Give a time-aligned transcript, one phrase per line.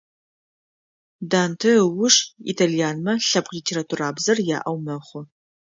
[1.29, 2.15] Данте ыуж
[2.51, 5.21] итальянмэ лъэпкъ литературабзэр яӏэу мэхъу.